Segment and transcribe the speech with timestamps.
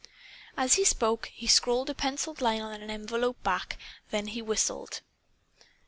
[0.57, 3.77] As he spoke, he scrawled a penciled line on an envelope back;
[4.09, 5.01] then he whistled.